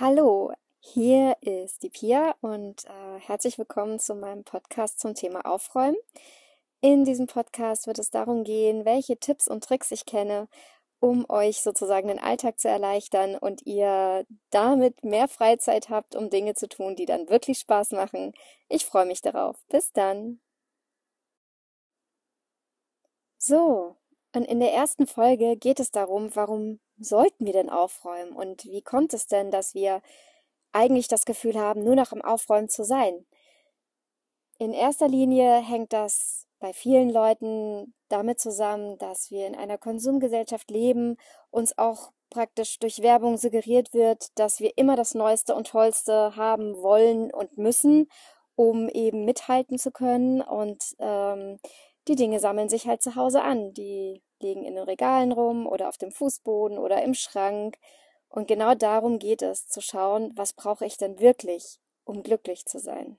Hallo, 0.00 0.52
hier 0.80 1.36
ist 1.40 1.84
die 1.84 1.88
Pia 1.88 2.34
und 2.40 2.84
äh, 2.84 3.20
herzlich 3.20 3.58
willkommen 3.58 4.00
zu 4.00 4.16
meinem 4.16 4.42
Podcast 4.42 4.98
zum 4.98 5.14
Thema 5.14 5.46
Aufräumen. 5.46 5.96
In 6.80 7.04
diesem 7.04 7.28
Podcast 7.28 7.86
wird 7.86 8.00
es 8.00 8.10
darum 8.10 8.42
gehen, 8.42 8.84
welche 8.84 9.16
Tipps 9.18 9.46
und 9.46 9.62
Tricks 9.62 9.92
ich 9.92 10.04
kenne, 10.04 10.48
um 10.98 11.24
euch 11.30 11.62
sozusagen 11.62 12.08
den 12.08 12.18
Alltag 12.18 12.58
zu 12.58 12.68
erleichtern 12.68 13.36
und 13.36 13.64
ihr 13.66 14.26
damit 14.50 15.04
mehr 15.04 15.28
Freizeit 15.28 15.90
habt, 15.90 16.16
um 16.16 16.28
Dinge 16.28 16.54
zu 16.54 16.68
tun, 16.68 16.96
die 16.96 17.06
dann 17.06 17.28
wirklich 17.28 17.60
Spaß 17.60 17.92
machen. 17.92 18.32
Ich 18.68 18.86
freue 18.86 19.06
mich 19.06 19.20
darauf. 19.22 19.64
Bis 19.68 19.92
dann. 19.92 20.40
So, 23.38 23.93
und 24.34 24.44
in 24.44 24.60
der 24.60 24.72
ersten 24.72 25.06
Folge 25.06 25.56
geht 25.56 25.78
es 25.78 25.90
darum, 25.90 26.34
warum 26.34 26.80
sollten 26.98 27.46
wir 27.46 27.52
denn 27.52 27.70
aufräumen 27.70 28.32
und 28.32 28.64
wie 28.64 28.82
kommt 28.82 29.14
es 29.14 29.26
denn, 29.26 29.50
dass 29.50 29.74
wir 29.74 30.02
eigentlich 30.72 31.06
das 31.08 31.24
Gefühl 31.24 31.58
haben, 31.58 31.84
nur 31.84 31.94
noch 31.94 32.12
im 32.12 32.22
Aufräumen 32.22 32.68
zu 32.68 32.84
sein? 32.84 33.26
In 34.58 34.72
erster 34.72 35.08
Linie 35.08 35.60
hängt 35.60 35.92
das 35.92 36.46
bei 36.58 36.72
vielen 36.72 37.10
Leuten 37.10 37.94
damit 38.08 38.40
zusammen, 38.40 38.98
dass 38.98 39.30
wir 39.30 39.46
in 39.46 39.54
einer 39.54 39.78
Konsumgesellschaft 39.78 40.70
leben, 40.70 41.16
uns 41.50 41.76
auch 41.78 42.10
praktisch 42.30 42.78
durch 42.78 43.02
Werbung 43.02 43.36
suggeriert 43.36 43.92
wird, 43.92 44.36
dass 44.38 44.60
wir 44.60 44.76
immer 44.76 44.96
das 44.96 45.14
Neueste 45.14 45.54
und 45.54 45.68
Tollste 45.68 46.34
haben 46.36 46.76
wollen 46.82 47.32
und 47.32 47.58
müssen, 47.58 48.08
um 48.56 48.88
eben 48.88 49.24
mithalten 49.24 49.78
zu 49.78 49.90
können. 49.90 50.40
Und 50.42 50.96
ähm, 50.98 51.58
die 52.08 52.16
Dinge 52.16 52.40
sammeln 52.40 52.68
sich 52.68 52.86
halt 52.86 53.02
zu 53.02 53.16
Hause 53.16 53.42
an. 53.42 53.72
Die 53.72 54.22
liegen 54.40 54.64
in 54.64 54.74
den 54.74 54.84
Regalen 54.84 55.32
rum 55.32 55.66
oder 55.66 55.88
auf 55.88 55.96
dem 55.96 56.12
Fußboden 56.12 56.78
oder 56.78 57.02
im 57.02 57.14
Schrank. 57.14 57.78
Und 58.28 58.48
genau 58.48 58.74
darum 58.74 59.18
geht 59.18 59.42
es, 59.42 59.68
zu 59.68 59.80
schauen, 59.80 60.32
was 60.34 60.52
brauche 60.52 60.84
ich 60.84 60.96
denn 60.96 61.20
wirklich, 61.20 61.80
um 62.04 62.22
glücklich 62.22 62.66
zu 62.66 62.78
sein. 62.78 63.18